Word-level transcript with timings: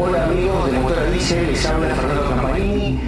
Hola 0.00 0.26
amigos 0.26 0.70
de 0.70 0.78
Motora 0.78 1.10
Diesel, 1.10 1.46
les 1.48 1.66
habla 1.66 1.92
Fernando 1.92 2.28
Campanini. 2.28 3.00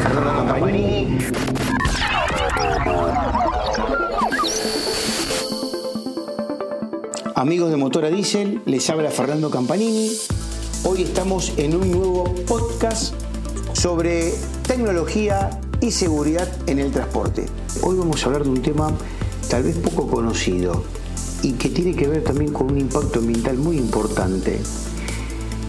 Fernando 0.00 0.46
Campanini. 0.46 1.18
Amigos 7.34 7.70
de 7.70 7.76
Motora 7.76 8.10
Diesel, 8.10 8.62
les 8.64 8.88
habla 8.90 9.10
Fernando 9.10 9.50
Campanini. 9.50 10.12
Hoy 10.84 11.02
estamos 11.02 11.52
en 11.56 11.74
un 11.74 11.90
nuevo 11.90 12.32
podcast 12.46 13.12
sobre 13.72 14.32
tecnología 14.68 15.50
y 15.80 15.90
seguridad 15.90 16.48
en 16.68 16.78
el 16.78 16.92
transporte. 16.92 17.46
Hoy 17.82 17.96
vamos 17.96 18.22
a 18.22 18.26
hablar 18.26 18.44
de 18.44 18.50
un 18.50 18.62
tema 18.62 18.92
tal 19.50 19.64
vez 19.64 19.76
poco 19.78 20.06
conocido 20.06 20.84
y 21.42 21.54
que 21.54 21.70
tiene 21.70 21.96
que 21.96 22.06
ver 22.06 22.22
también 22.22 22.52
con 22.52 22.70
un 22.70 22.78
impacto 22.78 23.18
ambiental 23.18 23.56
muy 23.56 23.78
importante. 23.78 24.60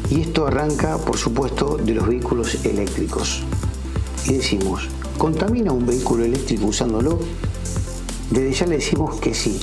Y 0.09 0.21
esto 0.21 0.47
arranca, 0.47 0.97
por 0.97 1.17
supuesto, 1.17 1.77
de 1.77 1.93
los 1.93 2.07
vehículos 2.07 2.65
eléctricos. 2.65 3.43
Y 4.25 4.33
decimos, 4.33 4.87
¿contamina 5.17 5.71
un 5.71 5.85
vehículo 5.85 6.25
eléctrico 6.25 6.65
usándolo? 6.65 7.19
Desde 8.31 8.53
ya 8.53 8.65
le 8.65 8.75
decimos 8.77 9.19
que 9.19 9.33
sí. 9.35 9.59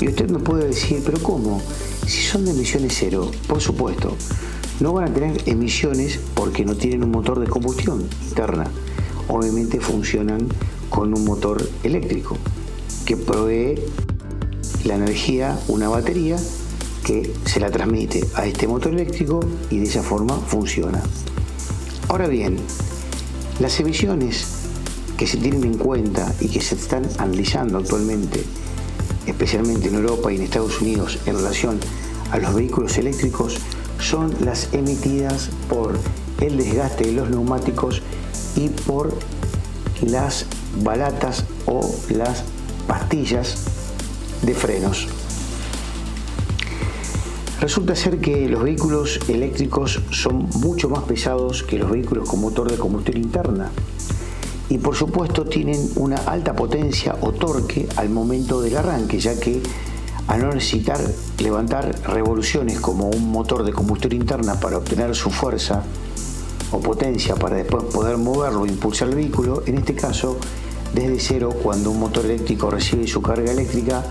Y 0.00 0.08
usted 0.08 0.30
me 0.30 0.38
puede 0.38 0.68
decir, 0.68 1.02
pero 1.04 1.22
¿cómo? 1.22 1.60
Si 2.06 2.22
son 2.22 2.46
de 2.46 2.52
emisiones 2.52 2.96
cero, 2.98 3.30
por 3.46 3.60
supuesto, 3.60 4.16
no 4.80 4.94
van 4.94 5.10
a 5.10 5.14
tener 5.14 5.42
emisiones 5.46 6.18
porque 6.34 6.64
no 6.64 6.74
tienen 6.74 7.04
un 7.04 7.10
motor 7.10 7.38
de 7.38 7.46
combustión 7.46 8.08
interna. 8.26 8.70
Obviamente 9.28 9.80
funcionan 9.80 10.46
con 10.88 11.12
un 11.12 11.24
motor 11.24 11.68
eléctrico 11.82 12.38
que 13.04 13.16
provee 13.16 13.74
la 14.84 14.94
energía, 14.94 15.58
una 15.68 15.88
batería 15.88 16.38
que 17.08 17.32
se 17.46 17.58
la 17.58 17.70
transmite 17.70 18.22
a 18.34 18.44
este 18.44 18.68
motor 18.68 18.92
eléctrico 18.92 19.40
y 19.70 19.78
de 19.78 19.84
esa 19.84 20.02
forma 20.02 20.34
funciona. 20.36 21.02
Ahora 22.08 22.26
bien, 22.26 22.58
las 23.60 23.80
emisiones 23.80 24.44
que 25.16 25.26
se 25.26 25.38
tienen 25.38 25.64
en 25.64 25.78
cuenta 25.78 26.30
y 26.38 26.48
que 26.48 26.60
se 26.60 26.74
están 26.74 27.08
analizando 27.16 27.78
actualmente, 27.78 28.44
especialmente 29.26 29.88
en 29.88 29.94
Europa 29.94 30.30
y 30.30 30.36
en 30.36 30.42
Estados 30.42 30.82
Unidos 30.82 31.18
en 31.24 31.36
relación 31.36 31.80
a 32.30 32.36
los 32.36 32.54
vehículos 32.54 32.98
eléctricos, 32.98 33.56
son 33.98 34.34
las 34.44 34.68
emitidas 34.74 35.48
por 35.70 35.98
el 36.42 36.58
desgaste 36.58 37.04
de 37.04 37.12
los 37.12 37.30
neumáticos 37.30 38.02
y 38.54 38.68
por 38.68 39.18
las 40.02 40.44
balatas 40.84 41.44
o 41.64 41.90
las 42.10 42.44
pastillas 42.86 43.64
de 44.42 44.52
frenos. 44.52 45.08
Resulta 47.60 47.96
ser 47.96 48.20
que 48.20 48.48
los 48.48 48.62
vehículos 48.62 49.18
eléctricos 49.28 50.00
son 50.10 50.48
mucho 50.60 50.88
más 50.88 51.02
pesados 51.02 51.64
que 51.64 51.76
los 51.76 51.90
vehículos 51.90 52.28
con 52.28 52.40
motor 52.40 52.70
de 52.70 52.78
combustión 52.78 53.16
interna. 53.16 53.72
Y 54.68 54.78
por 54.78 54.94
supuesto 54.94 55.44
tienen 55.44 55.90
una 55.96 56.18
alta 56.18 56.54
potencia 56.54 57.16
o 57.20 57.32
torque 57.32 57.88
al 57.96 58.10
momento 58.10 58.60
del 58.60 58.76
arranque, 58.76 59.18
ya 59.18 59.40
que 59.40 59.60
a 60.28 60.36
no 60.36 60.52
necesitar 60.52 61.00
levantar 61.42 62.00
revoluciones 62.04 62.78
como 62.78 63.08
un 63.08 63.32
motor 63.32 63.64
de 63.64 63.72
combustión 63.72 64.12
interna 64.12 64.60
para 64.60 64.78
obtener 64.78 65.16
su 65.16 65.30
fuerza 65.30 65.82
o 66.70 66.78
potencia 66.78 67.34
para 67.34 67.56
después 67.56 67.84
poder 67.84 68.18
moverlo 68.18 68.66
e 68.66 68.68
impulsar 68.68 69.08
el 69.08 69.16
vehículo, 69.16 69.64
en 69.66 69.78
este 69.78 69.96
caso 69.96 70.38
desde 70.94 71.18
cero 71.18 71.50
cuando 71.60 71.90
un 71.90 71.98
motor 71.98 72.24
eléctrico 72.24 72.70
recibe 72.70 73.08
su 73.08 73.20
carga 73.20 73.50
eléctrica 73.50 74.04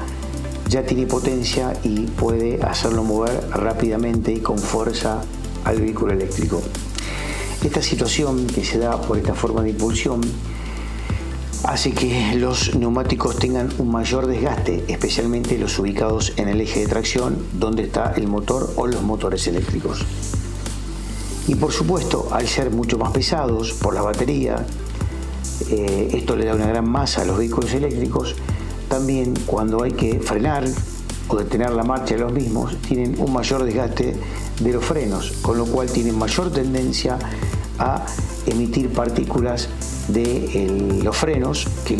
ya 0.68 0.86
tiene 0.86 1.06
potencia 1.06 1.74
y 1.84 2.02
puede 2.08 2.62
hacerlo 2.64 3.04
mover 3.04 3.50
rápidamente 3.52 4.34
y 4.34 4.40
con 4.40 4.58
fuerza 4.58 5.22
al 5.64 5.82
vehículo 5.82 6.14
eléctrico. 6.14 6.62
Esta 7.64 7.82
situación 7.82 8.48
que 8.48 8.64
se 8.64 8.78
da 8.78 9.02
por 9.02 9.18
esta 9.18 9.34
forma 9.34 9.64
de 9.64 9.72
impulsión 9.72 10.22
hace 11.64 11.92
que 11.92 12.36
los 12.36 12.76
neumáticos 12.76 13.38
tengan 13.38 13.70
un 13.78 13.92
mayor 13.92 14.28
desgaste, 14.28 14.86
especialmente 14.88 15.58
los 15.58 15.78
ubicados 15.80 16.34
en 16.38 16.48
el 16.48 16.62
eje 16.62 16.82
de 16.82 16.88
tracción 16.88 17.38
donde 17.54 17.84
está 17.84 18.14
el 18.16 18.28
motor 18.28 18.74
o 18.76 18.88
los 18.88 19.02
motores 19.02 19.48
eléctricos. 19.48 20.06
Y 21.48 21.56
por 21.56 21.72
supuesto, 21.72 22.28
al 22.32 22.48
ser 22.48 22.72
mucho 22.72 22.98
más 22.98 23.12
pesados 23.12 23.74
por 23.74 23.94
la 23.94 24.02
batería, 24.02 24.66
eh, 25.70 26.10
esto 26.14 26.36
le 26.36 26.46
da 26.46 26.56
una 26.56 26.68
gran 26.68 26.90
masa 26.90 27.22
a 27.22 27.26
los 27.26 27.38
vehículos 27.38 27.74
eléctricos, 27.74 28.36
también 28.90 29.34
cuando 29.46 29.84
hay 29.84 29.92
que 29.92 30.20
frenar 30.20 30.66
o 31.28 31.36
detener 31.36 31.72
la 31.72 31.84
marcha 31.84 32.16
de 32.16 32.22
los 32.22 32.32
mismos, 32.32 32.76
tienen 32.82 33.16
un 33.20 33.34
mayor 33.34 33.64
desgaste 33.64 34.16
de 34.60 34.74
los 34.74 34.84
frenos, 34.84 35.34
con 35.42 35.58
lo 35.58 35.66
cual 35.66 35.90
tienen 35.90 36.18
mayor 36.18 36.52
tendencia 36.52 37.20
a 37.80 38.06
emitir 38.46 38.90
partículas 38.90 39.68
de 40.08 41.00
los 41.04 41.16
frenos 41.16 41.68
que 41.86 41.98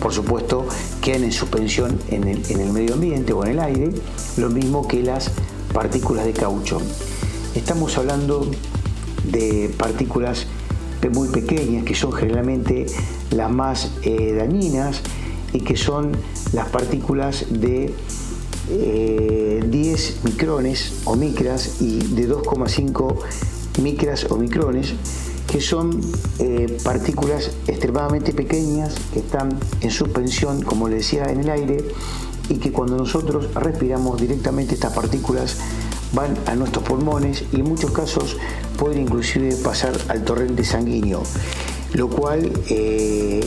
por 0.00 0.12
supuesto 0.12 0.66
quedan 1.00 1.24
en 1.24 1.32
suspensión 1.32 1.98
en 2.08 2.28
el, 2.28 2.42
en 2.50 2.60
el 2.60 2.72
medio 2.72 2.94
ambiente 2.94 3.32
o 3.32 3.44
en 3.44 3.52
el 3.52 3.58
aire, 3.58 3.90
lo 4.36 4.48
mismo 4.48 4.86
que 4.86 5.02
las 5.02 5.30
partículas 5.72 6.24
de 6.24 6.32
caucho. 6.32 6.80
Estamos 7.54 7.96
hablando 7.98 8.48
de 9.24 9.74
partículas 9.76 10.46
muy 11.08 11.28
pequeñas 11.28 11.84
que 11.84 11.94
son 11.94 12.12
generalmente 12.12 12.86
las 13.30 13.50
más 13.50 13.92
eh, 14.02 14.34
dañinas 14.36 15.02
y 15.52 15.60
que 15.60 15.76
son 15.76 16.12
las 16.52 16.68
partículas 16.68 17.46
de 17.50 17.94
10 18.68 18.70
eh, 18.70 20.14
micrones 20.24 20.92
o 21.04 21.16
micras 21.16 21.80
y 21.80 21.98
de 22.14 22.28
2,5 22.28 23.16
micras 23.82 24.26
o 24.30 24.36
micrones 24.36 24.94
que 25.46 25.60
son 25.62 25.98
eh, 26.38 26.76
partículas 26.84 27.50
extremadamente 27.66 28.34
pequeñas 28.34 28.94
que 29.14 29.20
están 29.20 29.58
en 29.80 29.90
suspensión, 29.90 30.62
como 30.62 30.88
le 30.88 30.96
decía, 30.96 31.24
en 31.24 31.40
el 31.40 31.48
aire 31.48 31.84
y 32.50 32.56
que 32.56 32.70
cuando 32.70 32.96
nosotros 32.96 33.54
respiramos 33.54 34.20
directamente 34.20 34.74
estas 34.74 34.92
partículas 34.92 35.56
van 36.12 36.36
a 36.46 36.54
nuestros 36.54 36.84
pulmones 36.84 37.44
y 37.52 37.56
en 37.56 37.64
muchos 37.64 37.90
casos 37.92 38.36
pueden 38.78 39.02
inclusive 39.02 39.56
pasar 39.56 39.92
al 40.08 40.24
torrente 40.24 40.64
sanguíneo, 40.64 41.22
lo 41.94 42.08
cual 42.08 42.52
eh, 42.68 43.40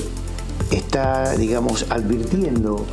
está, 0.72 1.36
digamos, 1.36 1.86
advirtiendo 1.90 2.86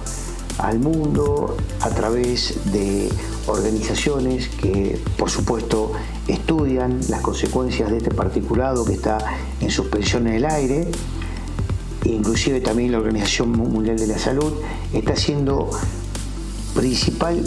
al 0.59 0.81
mundo 0.81 1.57
a 1.81 1.91
través 1.91 2.73
de 2.73 3.09
organizaciones 3.47 4.49
que, 4.49 5.01
por 5.17 5.31
supuesto, 5.31 5.93
estudian 6.27 7.01
las 7.09 7.21
consecuencias 7.21 7.91
de 7.91 7.99
este 7.99 8.11
particulado 8.11 8.85
que 8.85 8.95
está 8.95 9.19
en 9.61 9.71
suspensión 9.71 10.27
en 10.27 10.35
el 10.35 10.45
aire. 10.45 10.89
Inclusive 12.05 12.61
también 12.61 12.93
la 12.93 12.99
Organización 12.99 13.53
Mundial 13.53 13.99
de 13.99 14.09
la 14.09 14.19
Salud 14.19 14.53
está 14.93 15.13
haciendo 15.13 15.71
principal, 16.75 17.45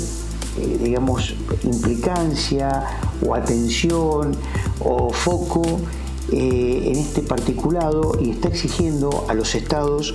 eh, 0.57 0.79
digamos, 0.81 1.35
implicancia 1.63 2.85
o 3.25 3.35
atención 3.35 4.31
o 4.79 5.11
foco 5.11 5.81
eh, 6.31 6.83
en 6.85 6.95
este 6.97 7.21
particulado 7.21 8.13
y 8.19 8.31
está 8.31 8.47
exigiendo 8.47 9.25
a 9.27 9.33
los 9.33 9.55
estados 9.55 10.13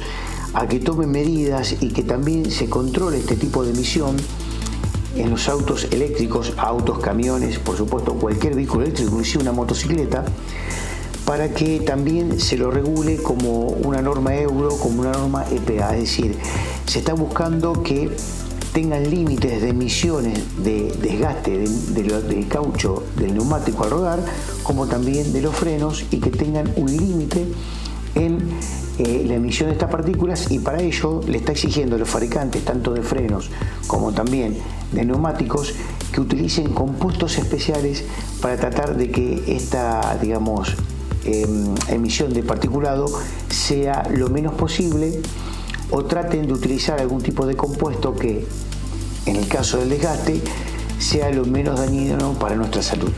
a 0.54 0.66
que 0.66 0.80
tomen 0.80 1.10
medidas 1.10 1.76
y 1.80 1.90
que 1.90 2.02
también 2.02 2.50
se 2.50 2.70
controle 2.70 3.18
este 3.18 3.36
tipo 3.36 3.64
de 3.64 3.72
emisión 3.72 4.16
en 5.16 5.30
los 5.30 5.48
autos 5.48 5.88
eléctricos, 5.90 6.54
autos, 6.56 6.98
camiones, 6.98 7.58
por 7.58 7.76
supuesto 7.76 8.14
cualquier 8.14 8.54
vehículo 8.54 8.82
eléctrico, 8.82 9.10
inclusive 9.10 9.42
una 9.42 9.52
motocicleta, 9.52 10.24
para 11.24 11.50
que 11.50 11.80
también 11.80 12.38
se 12.38 12.56
lo 12.56 12.70
regule 12.70 13.16
como 13.16 13.66
una 13.66 14.00
norma 14.00 14.34
euro, 14.36 14.68
como 14.78 15.00
una 15.00 15.12
norma 15.12 15.44
EPA. 15.50 15.94
Es 15.94 16.02
decir, 16.02 16.36
se 16.86 17.00
está 17.00 17.14
buscando 17.14 17.82
que 17.82 18.10
tengan 18.76 19.08
límites 19.08 19.62
de 19.62 19.70
emisiones 19.70 20.38
de 20.62 20.92
desgaste 21.00 21.60
del 21.60 22.46
caucho 22.46 23.04
del 23.16 23.32
neumático 23.32 23.84
al 23.84 23.90
rodar, 23.90 24.22
como 24.62 24.86
también 24.86 25.32
de 25.32 25.40
los 25.40 25.56
frenos, 25.56 26.04
y 26.10 26.18
que 26.18 26.28
tengan 26.28 26.70
un 26.76 26.94
límite 26.94 27.46
en 28.14 28.36
eh, 28.98 29.24
la 29.26 29.36
emisión 29.36 29.70
de 29.70 29.76
estas 29.76 29.90
partículas 29.90 30.50
y 30.50 30.58
para 30.58 30.82
ello 30.82 31.22
le 31.26 31.38
está 31.38 31.52
exigiendo 31.52 31.96
a 31.96 31.98
los 31.98 32.06
fabricantes 32.06 32.66
tanto 32.66 32.92
de 32.92 33.00
frenos 33.00 33.48
como 33.86 34.12
también 34.12 34.58
de 34.92 35.06
neumáticos 35.06 35.72
que 36.12 36.20
utilicen 36.20 36.70
compuestos 36.74 37.38
especiales 37.38 38.04
para 38.42 38.58
tratar 38.58 38.94
de 38.94 39.10
que 39.10 39.42
esta 39.56 40.18
digamos 40.20 40.74
em, 41.24 41.74
emisión 41.88 42.30
de 42.34 42.42
particulado 42.42 43.06
sea 43.48 44.06
lo 44.10 44.28
menos 44.28 44.52
posible 44.52 45.22
o 45.90 46.04
traten 46.04 46.46
de 46.46 46.52
utilizar 46.52 47.00
algún 47.00 47.22
tipo 47.22 47.46
de 47.46 47.54
compuesto 47.54 48.14
que 48.14 48.44
en 49.26 49.36
el 49.36 49.48
caso 49.48 49.78
del 49.78 49.90
desgaste 49.90 50.40
sea 50.98 51.30
lo 51.30 51.44
menos 51.44 51.78
dañino 51.78 52.32
para 52.34 52.56
nuestra 52.56 52.82
salud. 52.82 53.12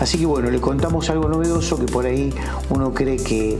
Así 0.00 0.18
que 0.18 0.26
bueno, 0.26 0.50
le 0.50 0.60
contamos 0.60 1.08
algo 1.08 1.28
novedoso 1.28 1.78
que 1.78 1.86
por 1.86 2.04
ahí 2.04 2.32
uno 2.68 2.92
cree 2.92 3.16
que 3.16 3.58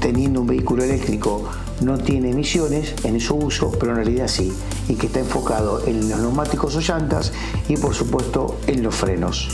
teniendo 0.00 0.40
un 0.40 0.46
vehículo 0.46 0.84
eléctrico 0.84 1.44
no 1.80 1.98
tiene 1.98 2.30
emisiones 2.30 2.94
en 3.04 3.20
su 3.20 3.36
uso, 3.36 3.70
pero 3.78 3.92
en 3.92 3.96
realidad 3.96 4.28
sí, 4.28 4.52
y 4.88 4.94
que 4.94 5.06
está 5.06 5.20
enfocado 5.20 5.86
en 5.86 6.08
los 6.08 6.20
neumáticos 6.20 6.76
o 6.76 6.80
llantas 6.80 7.32
y 7.68 7.76
por 7.76 7.94
supuesto 7.94 8.56
en 8.66 8.82
los 8.82 8.94
frenos. 8.94 9.48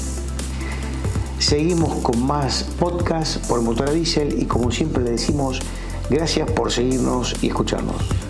Seguimos 1.38 1.94
con 2.02 2.22
más 2.22 2.64
podcast 2.78 3.38
por 3.46 3.62
Motora 3.62 3.92
Diesel 3.92 4.40
y 4.40 4.44
como 4.44 4.70
siempre 4.70 5.02
le 5.02 5.12
decimos, 5.12 5.60
gracias 6.10 6.50
por 6.50 6.70
seguirnos 6.70 7.34
y 7.42 7.48
escucharnos. 7.48 8.29